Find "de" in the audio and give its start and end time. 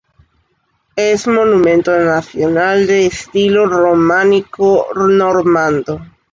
2.87-3.05